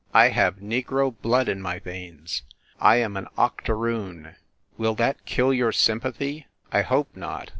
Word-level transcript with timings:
I 0.25 0.29
have 0.29 0.55
negro 0.61 1.13
blood 1.21 1.47
in 1.47 1.61
my 1.61 1.77
veins; 1.77 2.41
I 2.79 2.95
am 2.95 3.15
an 3.17 3.27
octoroon. 3.37 4.35
Will 4.75 4.95
that 4.95 5.25
kill 5.27 5.53
your 5.53 5.71
sympathy? 5.71 6.47
I 6.71 6.81
hope 6.81 7.15
not 7.15 7.49